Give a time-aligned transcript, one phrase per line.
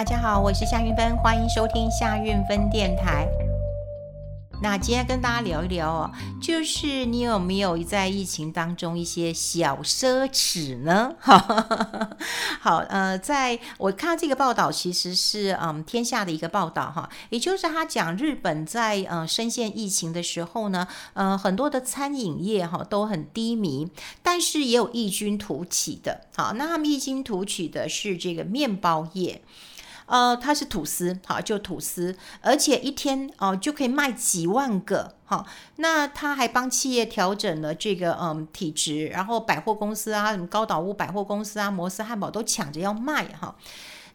[0.00, 3.28] 大家好，我是夏韵芬，欢迎收听夏韵芬电台。
[4.62, 6.10] 那今天跟大家聊一聊哦，
[6.40, 11.14] 就是你有没有在疫情当中一些小奢侈呢？
[11.20, 23.90] 好，呃，在我看到这个报道，其实是嗯天下的一个报道哈，也就是他讲日本在呃深陷疫情的时候呢，呃很多的餐饮业哈都很低迷，
[24.22, 26.22] 但是也有异军突起的。
[26.34, 29.42] 好，那他们异军突起的是这个面包业。
[30.10, 35.46] 呃，它是吐司，好，就吐司，而且一天哦、就可以卖几万个，哈，
[35.76, 43.54] 那他还帮企业调整了这个嗯体质，然后百货公司啊，什么高岛屋百货公司啊，摩斯汉堡都抢着要卖哈，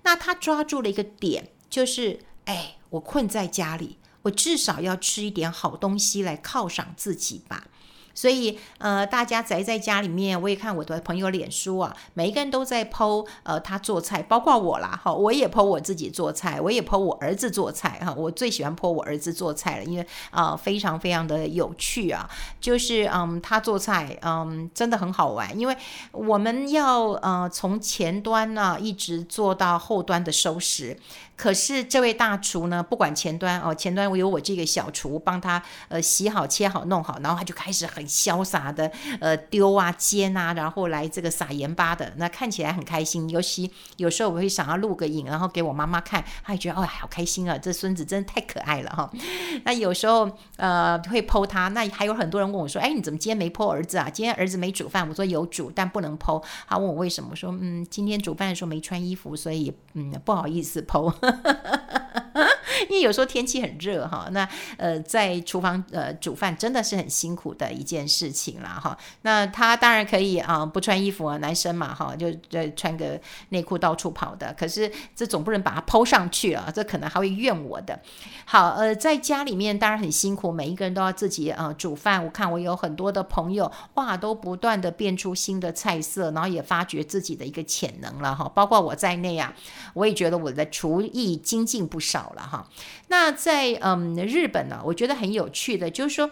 [0.04, 7.68] 那他抓住了一个点，就是哎，我困在家里，我至少要吃一点好东西来犒赏自己吧。
[8.16, 22.28] 所以，呃，大家宅在家里面，我也看我的朋友脸书啊，每一个人都在 po，呃，他做菜，包括我啦，哈，我也 po 我自己做菜，我也 po 我儿子做菜，哈，我最喜欢 po 我儿子做菜了，因为啊、非常非常的有趣啊，
[22.62, 25.76] 就是嗯，他做菜，嗯，真的很好玩，因为
[26.14, 30.98] 我们要呃从前端呢、一直做到后端的收拾。
[31.38, 43.30] 可是这位大厨呢，不管前端哦，前端我有我这个小厨帮他呃洗好、切好、弄好，然后他就开始很潇洒的呃丢啊、煎啊，然后来这个撒盐巴的，那看起来很开心。
[43.30, 49.12] 尤其有时候我会想要录个影，然后给我妈妈看，她也觉得哦，好开心啊，这孙子真的太可爱了哈。
[49.66, 54.10] 那有时候呃会剖他，那还有很多人问我说，哎，你怎么今天没剖儿子啊？
[54.10, 56.44] 今天儿子没煮饭，我说有煮，但不能剖。
[56.68, 61.14] 他问我为什么，我说嗯，今天煮饭的时候没穿衣服，所以嗯不好意思剖。
[62.90, 68.98] 因为有时候天气很热哈，那呃在厨房呃煮饭真的是很辛苦的一件事情啦哈。
[69.22, 74.54] 那他当然可以啊不穿衣服啊，男生嘛哈，就就穿个内裤到处跑的。
[74.58, 78.00] 可是这总不能把它抛上去啊，这可能还会怨我的。
[78.46, 82.24] 好呃，在家里面当然很辛苦，每一个人都要自己呃煮饭。
[82.24, 88.50] 我看我有很多的朋友哇，都不断的变出新的菜色，然后也发掘自己的一个潜能了哈。
[88.54, 89.54] 包括我在内啊，
[89.94, 92.65] 我也觉得我的厨艺精进不少了哈。
[93.08, 96.32] 那在嗯日本呢，我觉得很有趣的，就是说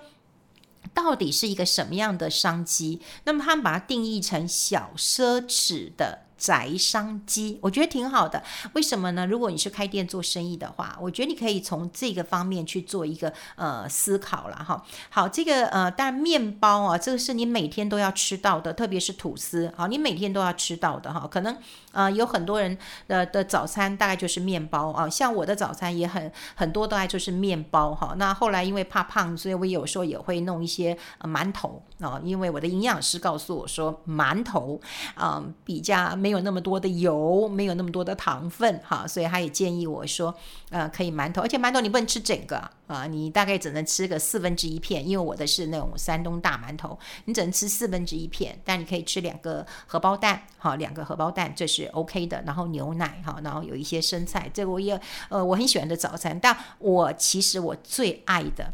[0.93, 3.01] 到底是一个什么样的商机？
[3.23, 6.25] 那么他们把它定义成小奢侈的。
[6.43, 8.43] 宅商机，我觉得挺好的。
[8.73, 9.25] 为什么呢？
[9.25, 14.83] 如果你是开店做生意的话，我觉得你可以从这个方面去做一个呃思考了哈。
[15.09, 21.25] 好，这个呃，当然面包啊，这个是你每天都要吃到的，特别是吐司，好，你每天都要吃到的哈。
[21.31, 21.57] 可能
[21.93, 22.77] 呃有很多人
[23.07, 28.15] 的的早餐大概就是面包啊，像我的早餐也很很多都爱就是面包哈。
[28.17, 34.79] 那后来因为怕胖，所以我有时候也会弄一些馒头啊，因为我的营养师告诉我说馒头
[35.15, 36.43] 啊比较没有。
[36.43, 40.35] 那么多的油，没有那么多的糖分，哈，所以他也建议我说，
[40.71, 54.99] 呃，可以馒头，而且馒头你不能吃整个啊，你大概只能吃个四分之一片，因为我的是那种山东大馒头，你只能吃四分之一片，但你可以吃两个荷包蛋，哈，两个荷包蛋这是 OK 的，然后牛奶，哈，然后有一些生菜，这个我也
[55.29, 58.73] 呃我很喜欢的早餐，但我其实我最爱的。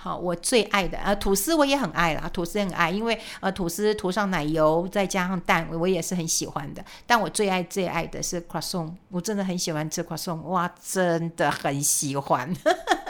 [0.00, 6.84] 好，我最爱的呃吐司我也很爱啦，吐司很爱，因为呃吐司涂上奶油再加上蛋，我也是很喜欢的。
[7.04, 12.54] 但我最爱最爱的是 croissant，我真的很喜欢吃 croissant，哇，真的很喜欢。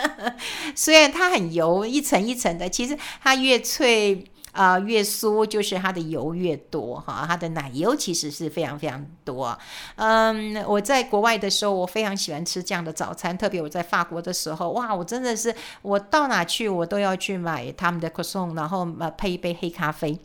[0.75, 4.25] 虽然它很油，一层一层的，其实它越脆。
[4.59, 9.57] 啊、越酥就是它的油越多哈，它的奶油其实是非常非常多。
[9.95, 20.19] 嗯，我在国外的时候，我非常喜欢吃这样的早餐，特别我在法国的时候，哇，我真的是我到哪去我都要去买他们的 croissant，然后呃配一杯黑咖啡。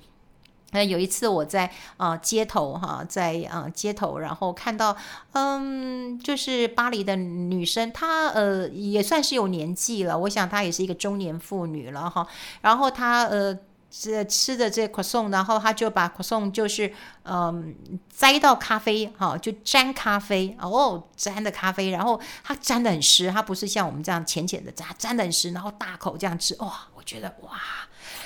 [0.71, 4.97] 那有一次我在啊、街头哈，在啊、街头，然后看到
[5.33, 12.25] 嗯，就是巴黎的女生，她呃也算是有年纪了，我想她也是一个中年妇女了哈，
[12.61, 13.55] 然后她呃。
[13.95, 16.91] 这吃的这 croissant，然后他就把 croissant 就是
[17.25, 17.75] 嗯
[18.09, 27.51] 摘到咖啡哈，就沾咖啡哦，沾的咖啡，然后它沾的很湿，它不是像我们这样浅浅的沾，沾的很湿，然后大口这样吃，哇，我觉得哇，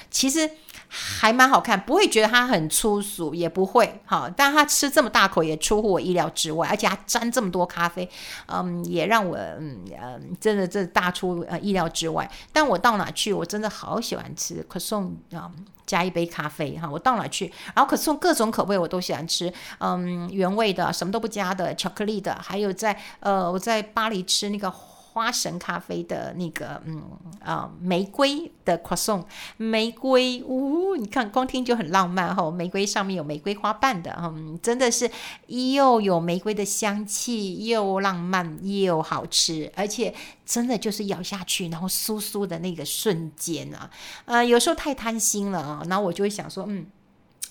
[0.10, 0.50] 其实。
[0.90, 4.30] 还蛮好看，不会觉得它很粗俗，也不会哈。
[4.36, 8.10] 但他吃这么大口，也出乎我意料之外，而且还沾这么多咖啡，
[8.48, 12.30] 嗯，也让我嗯嗯，真的这大出呃意料之外。
[12.54, 15.52] 但我到哪去，我真的好喜欢吃可颂啊，
[15.86, 16.90] 加一杯咖啡哈。
[16.90, 24.74] 我到哪去，然后可颂各种口味我都喜欢吃，嗯，原味的，什么都不加的，巧克力的，还有在呃我在巴黎吃那个。
[25.18, 27.02] 花神咖啡的那个嗯
[27.44, 29.24] 啊、玫瑰的 croissant，
[29.58, 35.10] 玫瑰，呜、你看光听就很浪漫哈、哦，玫瑰上面有玫瑰花瓣的，嗯，真的是
[35.48, 40.14] 又有玫瑰的香气，又浪漫又好吃，而且
[40.46, 43.90] 真的就是咬下去然后酥酥的那个瞬间啊，
[44.26, 46.86] 呃，有时候太贪心了啊，然后我就会想说，嗯。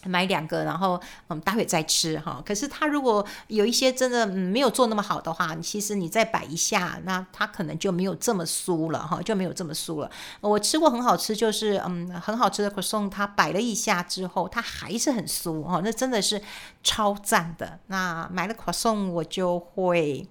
[0.04, 2.42] 买两个，然后嗯，待会再吃哈。
[2.44, 10.10] 可是它如果有一些真的嗯没有做那么好的话，其实你再摆一下，那它可能就没有这么酥了哈，就没有这么酥了。
[10.40, 16.40] 我吃过很好吃，就是嗯很好吃的 croissant，它摆了一下之后，它还是很酥哈，那真的是
[16.82, 17.78] 超赞的。
[17.86, 20.26] 那买了 croissant，我就会。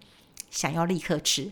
[0.50, 1.52] 想要立刻吃，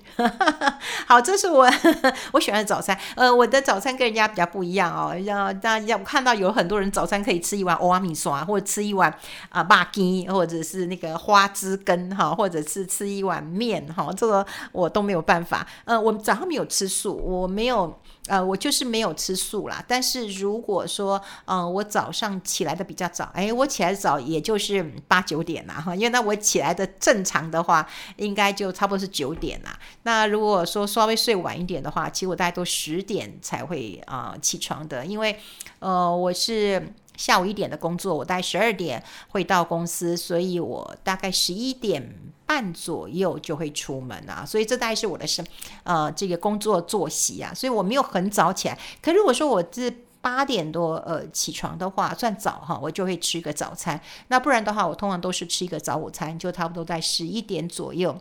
[1.05, 1.69] 好，这是我
[2.31, 2.97] 我喜欢的早餐。
[3.15, 5.13] 呃，我的早餐跟人家比较不一样哦。
[5.25, 9.13] 让大家我看到有很多人早餐可以吃一碗欧阿米刷，或者吃一碗
[9.49, 15.67] 啊巴鸡，或者是那个花枝羹哈，或者是吃一碗面哈，这个我都没有办法。
[15.85, 17.99] 呃，我早上没有吃素，我没有。
[18.27, 19.83] 呃，我就是没有吃素啦。
[19.85, 27.85] 但是如果说，呃，我早上起来的比较早，哎，我起来早也就是八九点啦，哈，因为那我起来的正常的话，
[28.15, 29.79] 应该就差差不多是九点啦。
[30.03, 35.39] 那如果说稍微睡晚一点的话，其实我大概都十点才会啊，起床的，因为，
[35.79, 36.93] 呃，我是。
[37.15, 42.11] 下午一点的工作，我大概十二点会到公司，所以我大概十一点
[42.47, 44.43] 半左右就会出门啊。
[44.43, 45.45] 所以这大概是我的生
[45.83, 47.53] 呃这个工作作息啊。
[47.53, 48.79] 所以我没有很早起来。
[48.99, 54.01] 可如果说我是八点多呃起床的话，算早哈，我就会吃一个早餐。
[54.29, 58.19] 那不然的话，我通常都是吃一个早午餐，就差不多在十一点左右。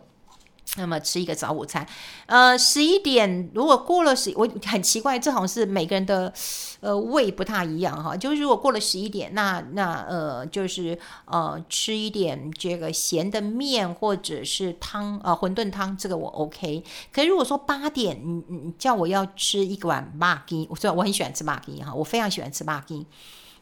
[0.75, 1.87] 那么吃一个早午餐，
[2.25, 6.33] 呃，十一点如果过了十，我很奇怪，这好像是每个人的
[6.79, 8.17] 呃胃不太一样哈。
[8.17, 16.83] 就是如果过了十一点，那那呃就是呃吃一点这个咸的面或者是汤呃馄饨汤，这个我 OK。
[17.13, 23.05] 可是如果说八点，你你叫我要吃一碗麻鸡，我说我很喜欢吃麻鸡哈，我非常喜欢吃麻鸡。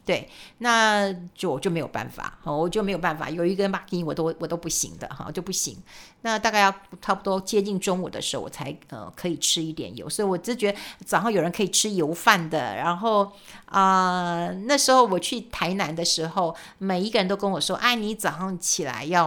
[0.04, 0.28] 对，
[0.58, 5.76] 那就我就没有办法，我就没有办法，有一根麻筋我都我都不行的哈，就不行。
[6.22, 10.08] 那大概要差不多接近中午的时候，我才呃可以吃一点油。
[10.08, 12.74] 所以我只觉得早上有人可以吃油饭的。
[12.74, 13.30] 然后
[13.66, 19.26] 啊、那时候我去台南的时候，每一个人都跟我说：“哎，你早上起来要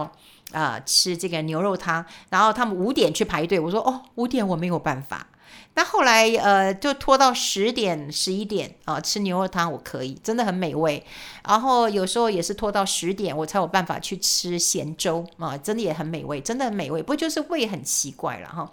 [0.52, 5.26] 啊、呃、吃这个牛肉汤。”然后他们五点去排队，我说：“哦，五点我没有办法。”
[5.74, 11.04] 那后来，呃，就拖到十点、十一点啊，吃牛肉汤我可以，真的很美味。
[11.46, 17.02] 然后有时候也是拖到十点，我才有办法去吃咸粥啊，真的也很美味，真的很美味。
[17.02, 18.70] 不就是胃很奇怪了哈。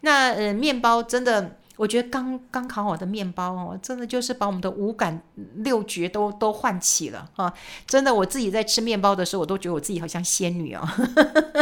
[0.00, 5.20] 那呃，面包真的，我觉得刚刚烤好的面包哦，真的就是把我们的五感
[5.56, 7.52] 六觉都都唤起了啊！
[7.86, 10.88] 真的，我自己在吃面包的时候，我都觉得我自己好像仙女哦。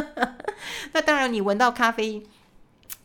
[0.94, 2.22] 那当然，你闻到咖啡。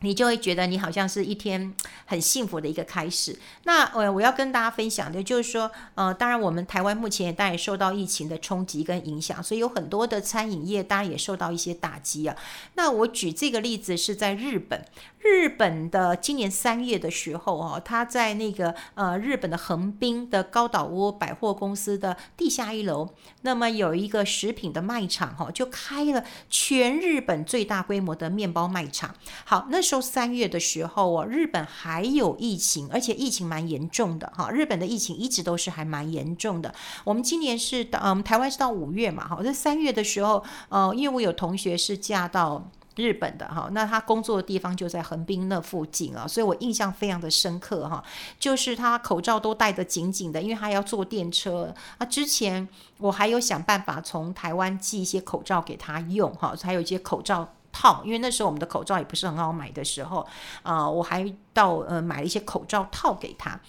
[0.02, 1.74] 你就会觉得你好像是一天
[2.06, 3.38] 很幸福的一个开始。
[3.64, 12.36] 那呃，我要跟大家分享的就是说，呃，当然我们台湾目前也当然受到疫情的冲击跟影响，所以有很多的餐饮业当然也受到一些打击啊。
[12.76, 14.86] 那我举这个例子是在日本。
[15.22, 23.10] 日本的今年三月的时候，哦，他在那个呃日本的横滨的高岛屋百货公司的地下一楼，
[23.42, 29.14] 那么有一个食品的卖场，哈，就开了全日本最大规模的面包卖场。
[29.44, 36.74] 好，那时候三月的时候，哦，日本还有疫情，而且疫情蛮严重的，哈，日本的疫情一直都是还蛮严重的。
[37.04, 42.70] 我们今年是到，嗯，台湾是到五月嘛，哈，在三月的时候，呃，因为我有同学是嫁到。
[42.96, 48.04] 日本的哈，那他工作的地方就在横滨那附近啊，所以我印象非常的深刻哈，
[48.38, 52.06] 就是他口罩都戴得紧紧的，因为他要坐电车啊。
[52.06, 52.68] 之前
[52.98, 60.26] 我还有想办法从台湾寄一些口罩给他用哈，还有一些口罩套，因为那时候我们的口罩也不是很好买的时候
[60.64, 63.60] 啊，我还到呃买了一些口罩套给他。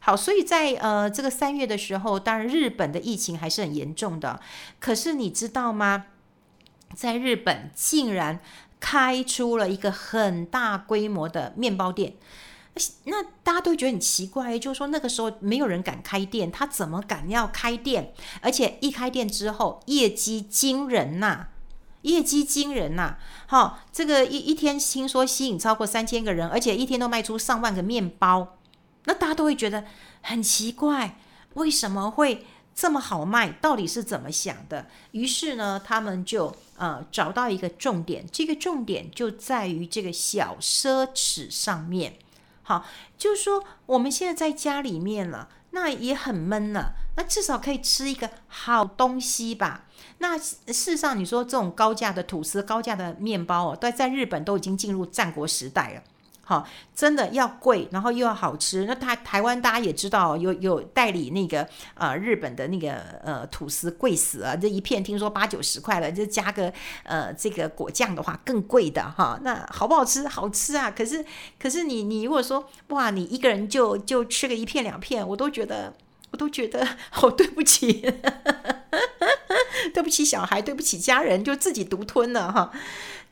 [0.00, 4.40] 好，所以在呃这个三月的时候，当然日本的疫情还是很严重的，
[4.78, 6.06] 可是你知道吗？
[6.94, 8.40] 在日本竟然。
[8.78, 12.12] 开出了一个很大规模的面包店，
[13.04, 18.12] 那大家都觉得很奇怪，就是说那个时候没有人敢开店，他怎么敢要开店？
[18.42, 21.46] 而且一开店之后，业绩惊人呐，
[22.06, 23.16] 业绩惊人呐！
[23.46, 28.58] 好，这个一一天听说吸引超过三千个人，而且一天都卖出上万个面包，
[29.04, 29.84] 那大家都会觉得
[30.22, 31.18] 很奇怪，
[31.54, 32.46] 为什么会？
[32.76, 34.86] 这么好卖，到底是怎么想的？
[35.12, 42.18] 于是呢，他们就呃找到一个重点，这个重点就在于这个小奢侈上面。
[42.62, 42.84] 好，
[43.16, 49.85] 就是说我们现在在家里面了，那也很闷了，那至少可以吃一个好东西吧？
[50.18, 56.02] 那事实上，你说这种高价的吐司、高价的面包哦，都在日本都已经进入战国时代了。
[56.48, 58.84] 哈，真的要贵，然后又要好吃。
[58.84, 62.94] 那台台湾大家也知道，有有代理那个呃日本的那个
[63.24, 69.36] 呃吐司贵死了，这一片听说八九十块了，就加个呃这个果酱的话更贵的哈。
[69.42, 70.28] 那好不好吃？
[70.28, 70.88] 好吃啊！
[70.88, 71.24] 可是
[71.58, 75.92] 可是你你如果说哇，你一个人就就吃个一片两片，我都觉得
[76.36, 78.02] 都觉得 好对不起，
[79.92, 82.70] 对不起小孩，对不起家人，就自己独吞了哈。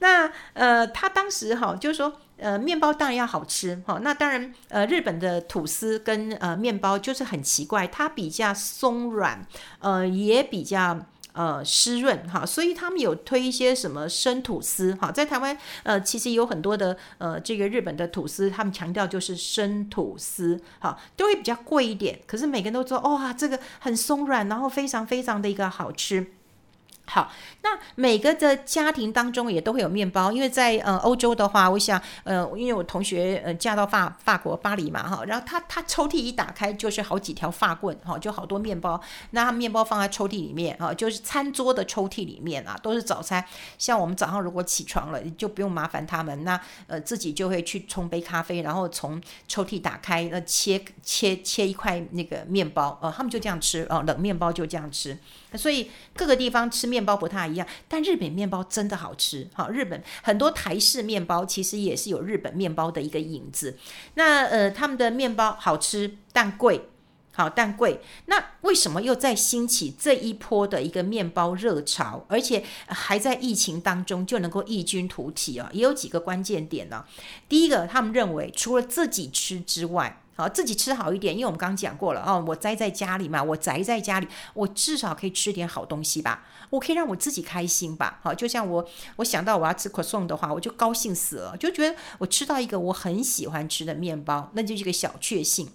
[0.00, 2.20] 那呃，他当时哈就是说。
[2.36, 4.00] 呃，面包当然要好吃哈。
[4.02, 9.46] 那当然，呃，日本的吐司跟呃面包就是很奇怪，它比较松软，
[9.78, 10.98] 呃，也比较
[11.34, 12.44] 呃湿润哈。
[12.44, 15.12] 所以他们有推一些什么生吐司哈。
[15.12, 22.18] 在台湾呃，其实有很多的呃这个日本的吐司，他们强调就是生吐司哈，都会比较贵一点。
[22.26, 26.26] 可是每个人都说哇，这个很松软，然后非常非常的一个好吃。
[27.06, 27.30] 好，
[27.62, 43.44] 那每个的家庭当中也都会有面包，因为在呃欧洲的话，我想呃，因为我同学呃嫁到法法国巴黎嘛哈，然后他他抽屉一打开就是好几条法棍哈，就好多面包，那他面包放在抽屉里面啊，就是餐桌的抽屉里面啊，都是早餐。
[43.78, 55.16] 像我们早上如果起床了，就不用麻烦他们，那呃自己就会去冲杯咖啡，然后从抽屉打开，那切切切一块那个面包，呃，他们就这样吃哦，冷面包就这样吃。
[55.54, 59.48] 所以各个地方吃面面包不太一样，但日本面包真的好吃。
[59.52, 63.76] 好，日本很多台式面包其实也是有日本面包的一个影子。
[64.14, 66.90] 那呃，他们的面包好吃，但贵。
[67.36, 68.00] 好，但贵。
[68.26, 75.68] 那为什么又在兴起这一波的一个面包热潮，而且还在疫情当中就能够异军突起啊？
[75.72, 77.04] 也有几个关键点呢。
[77.48, 88.18] 第一个，他们认为除了自己吃之外，好，自己吃好一点，因为我们刚刚讲过了哦，我宅在家里嘛，我宅在家里，我至少可以吃点好东西吧，我可以让我自己开心吧。
[88.20, 88.84] 好，就像我，
[89.16, 95.68] 我想到我要吃可颂的话，我就高兴死了，就觉得我吃到一个我很喜欢吃的面包，那就是一个小确幸。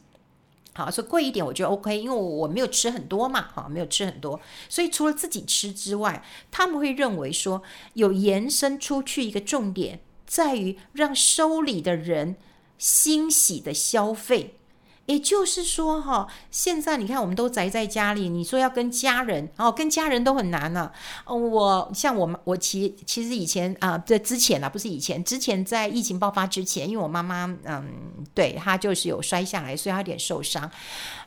[0.74, 7.64] 好，说贵一点我觉得 OK，因为我没有吃很多嘛，哈，没有吃很多，所以除了自己吃之外，他们会认为说
[7.94, 12.36] 有延伸出去一个重点，在于让收礼的人。
[12.80, 14.59] 欣喜的消费，
[15.10, 20.92] 也就是说，哈，现在你看，我们都宅在家里，你说要跟家人，哦，跟家人都很难呢。
[21.26, 27.92] 我像我，我其其实以前啊，在之前啊，不是以前，之前在疫情爆发之前，因为我妈妈，嗯，
[28.36, 30.70] 对，她就是有摔下来，所以她有点受伤。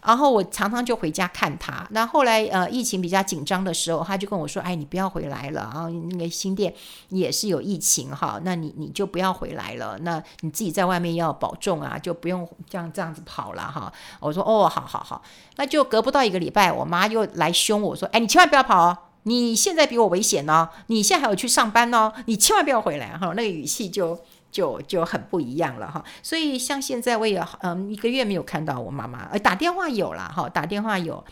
[0.01, 1.85] 然后我常常就回家看她。
[1.91, 5.89] 那后来呃疫情比较紧张的时候，他就跟我说：“哎，你不要回来了啊！
[6.13, 6.73] 那个新店
[7.09, 9.99] 也是有疫情哈，那你你就不要回来了。
[10.03, 15.23] 那你自己在外面要保重啊，就不用这样这样子跑了好。”我说：“哦，好好好。”
[15.57, 18.99] 那就隔不到一个礼拜，我妈又来凶我说：“哎，你千万不要跑哦！
[19.23, 20.69] 你现在比我危险哦！
[20.89, 22.13] 你现在还有去上班哦！
[22.27, 24.21] 你千万不要回来哈！”那个语气就。
[24.53, 31.25] 就就很不一样了哈，所以像现在我也嗯一个月没有看到我妈妈，呃打电话有了哈，打电话有，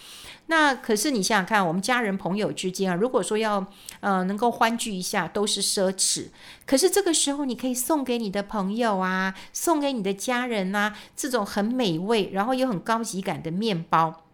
[0.47, 3.67] 那可是你想想看，我们家人朋友之间啊，如果说要
[4.00, 6.29] 呃能够欢聚一下，都是奢侈，
[6.65, 14.25] 可是这个时候你可以送给你的朋友啊，送给你的家人呐，这种很美味，然后又很高级感的面包，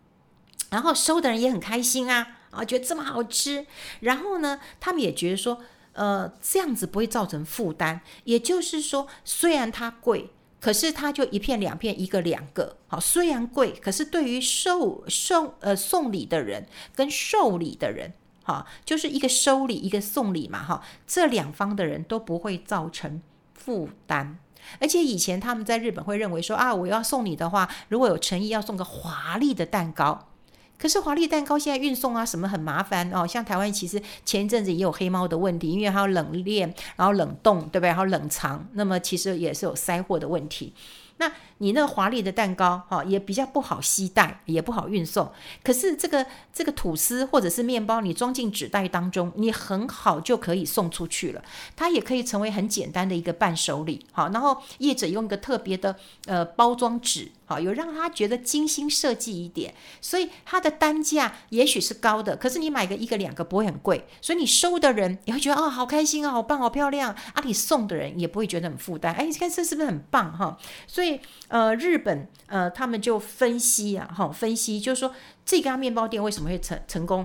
[0.71, 3.67] 然后收的人也很开心啊啊，觉得这么好吃，
[3.99, 5.59] 然后呢，他们也觉得说。
[5.97, 18.13] 呃，这样子不会造成负担，也就是说，虽然它贵，可是它就一片两片，一个两个，好，虽然贵，可是对于收收呃送礼的人跟受礼的人，
[18.45, 23.23] 哈，就是一个收礼一个送礼嘛，哈，这两方的人都不会造成
[23.55, 24.37] 负担，
[24.79, 30.29] 而且以前他们在日本会认为说啊，我要送礼的话，如果有诚意，要送个华丽的蛋糕。
[30.79, 37.89] 可是华丽蛋糕现在运送啊什么很麻烦哦，像台湾其实前一阵子也有黑猫的问题，因为它要冷链，然后冷冻，对不对？
[37.89, 40.73] 然后冷藏，那么其实也是有塞货的问题。
[41.19, 45.33] 那你那个华丽的蛋糕哈，也比较不好携带，也不好运送。
[45.65, 51.43] 可是这个这个吐司或者是面包，你装进纸袋当中，你很好就可以送出去了。
[51.75, 54.05] 它也可以成为很简单的一个伴手礼。
[54.13, 62.37] 好，然后业者用一个特别的呃包装纸，好，有让他觉得精心设计一点，所以它的单价也许是高的。
[62.37, 67.43] 可是你买个一个两个不会很贵，所以你收的人也会觉得哦，好开心啊，好棒，好漂亮啊。
[67.45, 69.15] 你送的人也不会觉得很负担。
[69.15, 70.59] 哎，你看这是不是很棒哈？
[70.87, 71.19] 所以。
[71.49, 77.25] 呃，日本呃，他们就分析啊，哈，分析就是说，这家面包店为什么会成成功，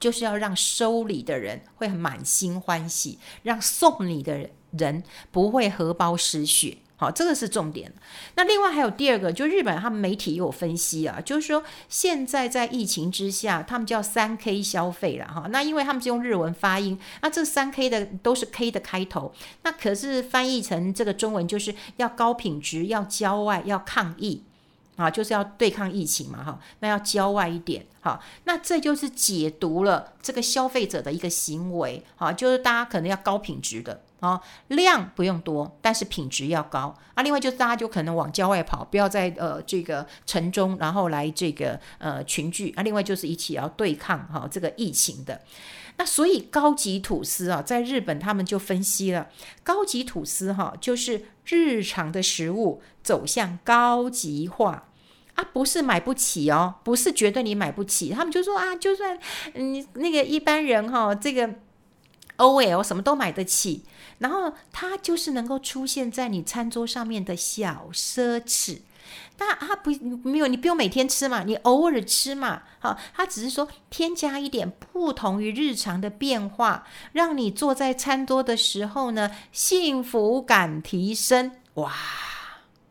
[0.00, 6.78] 就是要让收礼的人会满心欢喜，让送礼的人不会荷包失血。
[7.00, 7.90] 好，这个是重点。
[8.34, 15.46] 那另外还有第二个，就日本他们媒体也有分析啊，就是说现在在疫情之下，他们叫三 K 消费了哈。
[15.48, 24.42] 那因为他们是用日文发音，那这三 K 的都是 K 的开头，那可是翻译成这个中文就是要高品质，要郊外，要抗疫
[24.96, 26.60] 啊，就是要对抗疫情嘛哈。
[26.80, 34.02] 那要郊外一点，哈，那这就是解读了这个消费者的一个行为哈，就是大家可能要高品质的。
[34.20, 37.22] 哦，量不用多，但是品质要高啊。
[37.22, 42.82] 另外就是大家就可能往郊外跑，不要在呃这个城中，然后来这个呃群聚啊。
[42.82, 45.40] 另外就是一起要对抗哈、这个疫情的。
[45.96, 49.28] 那所以高级吐司啊，在日本他们就分析了，
[49.62, 54.88] 高级吐司哈、就是日常的食物走向高级化
[55.34, 59.18] 啊，不是买不起哦，不是觉得你买不起，他们就说啊，就算
[59.54, 61.50] 你、嗯、那个一般人哈、这个
[62.38, 63.84] OL 什么都买得起。
[64.20, 68.80] 然后它就是能够出现在你餐桌上面的小奢侈，
[69.36, 69.90] 但它不
[70.22, 81.92] 没有，你不用每天吃嘛，你偶尔吃嘛，好，它只是说添加一点不同于日常的变化，让你坐在餐桌的时候呢，幸福感提升，哇，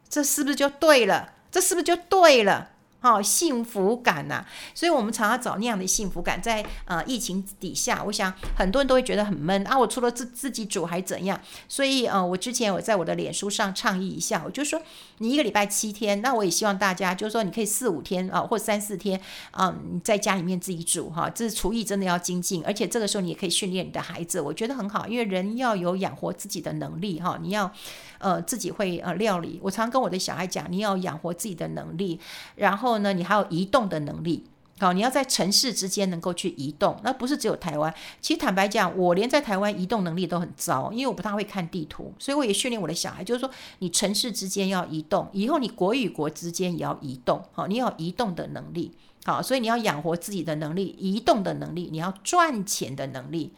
[0.10, 1.34] 这是不是就对了？
[1.52, 2.72] 这是不是就对了？
[3.02, 9.78] 好、幸福感呐、所以我们常常找那样的幸福感在，呃疫情底下，我想很多人都会觉得很闷啊。
[9.80, 11.40] 我除了自自己煮还怎样？
[11.70, 14.82] 所以呃，我之前我在我的脸书上倡议一下，我就说
[15.20, 19.18] 你一个礼拜七天，那我也希望大家就是说你可以四五天啊、或三四天
[19.52, 27.72] 啊，你、在家里面自己煮哈，这是厨艺真的要精进，而且这个时候你也可以训练你的孩子，我觉得很好，因为人要有养活自己的能力哈，你要
[28.18, 29.58] 呃自己会呃料理。
[29.64, 32.20] 我常跟我的小孩讲，你要养活自己的能力，
[32.56, 32.89] 然后。
[32.90, 34.44] 后呢，你还有移动的能力，
[34.80, 37.94] 好，你要在城市之间能够去移动，那不是只有台湾。
[38.20, 48.92] 其实坦白讲，我连在台湾移动能力都很糟，因为我不太会看地图，所以我也训练我的小孩，就是说你城市之间要移动，以后你国与国之间也要移动，好，你要移动的能力，
[49.26, 53.54] 好，所以你要养活自己的能力，移动的能力，你要赚钱的能力。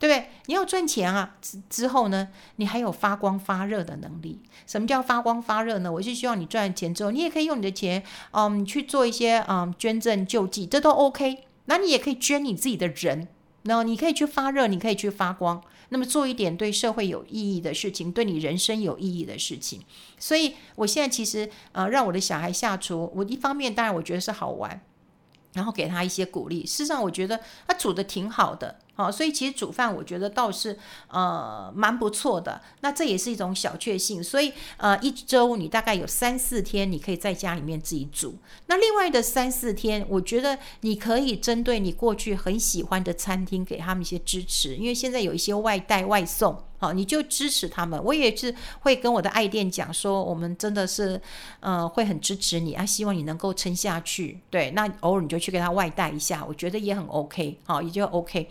[0.00, 0.30] 对不对？
[0.46, 1.36] 你要赚钱啊！
[1.42, 4.40] 之之后呢，你还有发光发热的能力。
[4.66, 5.92] 什么叫发光发热呢？
[5.92, 11.44] 我是希望你赚钱之后，你也可以用你的钱，嗯，去做一些嗯捐赠救济，这都 OK。
[11.66, 13.28] 那你也可以捐你自己的人，
[13.64, 15.62] 然后你可以去发热，你可以去发光。
[15.90, 19.82] 那么做一点对社会有意义的事情，对你人生有意义的事情。
[20.18, 24.80] 所以我现在其实呃，让我的小孩下厨，我一方面当然我觉得是好玩，
[25.52, 26.64] 然后给他一些鼓励。
[26.64, 28.78] 事实上，我觉得他煮的挺好的。
[29.00, 34.22] 哦，所以其实煮饭我觉得倒是呃蛮不错的，那这也是一种小确幸。
[34.22, 38.36] 所以呃一周你大概有三四天你可以在家里面自己煮，
[38.66, 48.02] 那另外的三四天，我觉得你可以针对你过去很喜欢的餐厅给他们一些支持，因为现在有一些外带外送，好，你就支持他们。
[48.04, 51.20] 我也是会跟我的爱店讲说，我们真的是
[51.60, 54.40] 呃会很支持你啊，希望你能够撑下去。
[54.50, 58.48] 对，那偶尔你就去给他外带一下，我觉得也很 OK，好，也就 OK。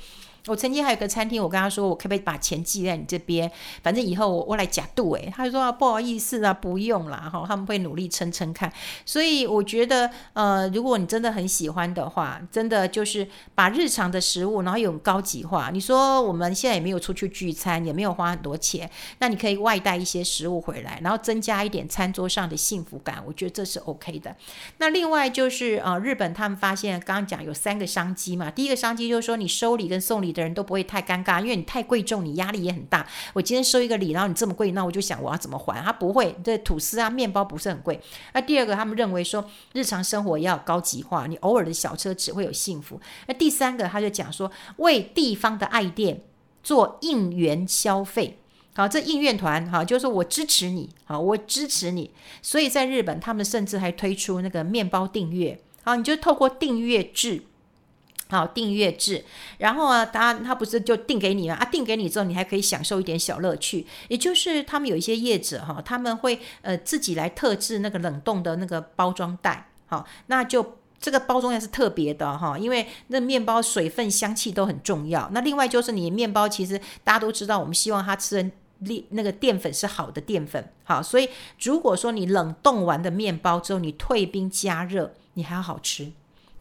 [0.50, 3.50] 我曾经还有个餐厅，我跟他说，我可不可以把钱寄在你这边？
[3.84, 8.74] 反正以后我我来假度诶，他就说不好意思啊，不用啦哈，他们会努力撑撑看。
[9.06, 15.70] 所以我觉得，呃，如果你真的很喜欢的话，真的就是把日常的食物，然后有高级化。
[15.72, 23.22] 你说我们现在也没有出去聚餐，也没有花很多钱，那你可以外带一些食物回来，然后增加一点餐桌上的幸福感。
[23.28, 24.36] 我觉得这是 OK 的。
[24.78, 30.30] 那另外就是呃，日本他们发现刚刚讲有三个商机嘛，第一个商机就是说你收礼跟送礼。
[30.40, 33.06] 的人都不会太尴尬，因为你太贵重，你压力也很大。
[33.34, 35.84] 我今天收一个礼，然后你这么贵，那我就想我要怎么还？
[35.84, 38.00] 他不会，这吐司啊、面包不是很贵。
[38.34, 43.00] 那第二个，他们认为说日常生活要高级化，你偶尔的小车只会有幸福。
[43.28, 46.22] 那第三个，他就讲说为地方的爱店
[46.64, 48.40] 做应援消费。
[48.76, 52.12] 好，这应援团哈，就是说我支持你，好，我支持你。
[52.42, 57.44] 所以在日本，他们甚至还推出那个面包订阅，好，你就透过订阅制。
[58.30, 59.26] 好，订阅制，
[59.58, 61.56] 然后啊，他他不是就订给你吗？
[61.56, 75.28] 啊，订给你之后，你还可以享受一点小乐趣，也就是他们有一些业者哈，他们会呃自己来特制那个冷冻的那个包装袋，好，那就这个包装袋是特别的哈，因为那面包水分、香气都很重要。
[75.34, 81.28] 那另外就是你面包，其实大家都知道，我们希望它吃的那个淀粉是好的淀粉，好，所以
[81.62, 86.12] 如果说你冷冻完的面包之后，你退冰加热，你还要好吃，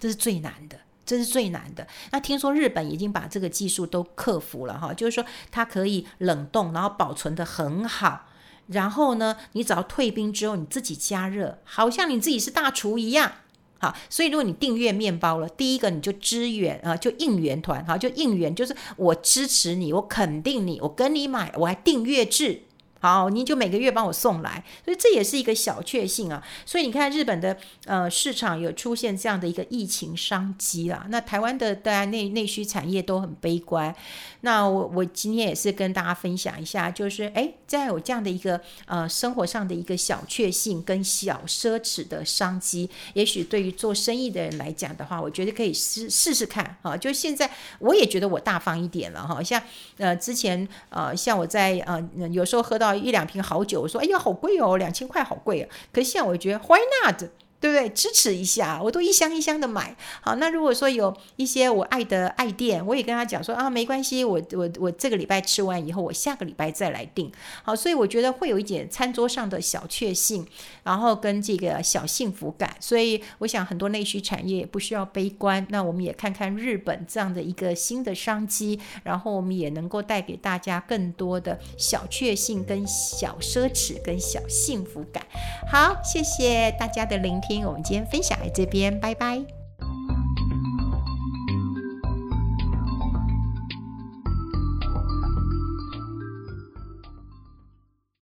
[0.00, 0.78] 这是最难的。
[1.08, 1.86] 这是最难的。
[2.12, 8.26] 那听说日本已经把这个技术都克服了哈，就是说它可以冷冻，然后保存得很好。
[8.66, 13.32] 然后呢，你只要退冰之后，你自己加热，好像你自己是大厨一样。
[13.78, 22.64] 好，所以如果你订阅面包了，第一个你就支援啊，就应援团哈，就应援，就是我支持你，我肯定你，我跟你买，我还订阅制。
[23.00, 26.42] 好，你就每个月帮我送来，所以这也是一个小确幸啊。
[26.66, 31.06] 所以你看，日本的呃市场有出现这样的一个疫情商机啊。
[31.08, 33.94] 那台湾的大家内内需产业都很悲观。
[34.40, 46.96] 那我我今天也是跟大家分享一下，就是哎，在有这样的一个呃生活上的一个小确幸跟小奢侈的商机，也许对于做生意的人来讲的话，我觉得可以试试试看啊。
[46.96, 49.62] 就现在我也觉得我大方一点了哈，像
[49.98, 52.00] 呃之前呃像我在呃
[52.32, 52.87] 有时候喝到。
[52.94, 57.22] 一两瓶好酒，我说：“哎呀，好贵哦，两千块，好贵啊！”可是现在我觉得，Why not？
[57.60, 57.88] 对不对？
[57.88, 59.96] 支持一下，我都一箱一箱的买。
[60.20, 67.32] 好，那如果说有一些我爱的爱店，我也跟他讲说啊，没关系，我我我这个礼拜吃完以后，我下个礼拜再来订。
[67.62, 70.46] 好，所以我觉得会有一点餐桌上的小确幸，
[70.84, 72.76] 然后跟这个小幸福感。
[72.78, 75.66] 所以我想很多内需产业也不需要悲观。
[75.70, 85.26] 那我们也看看日本这样的一个新的商机，然后我们也能够带给大家更多的小确幸、跟小奢侈、跟小幸福感。
[85.68, 87.47] 好，谢谢大家的聆听。
[87.48, 89.42] 听，我们今天分享在这边，拜拜。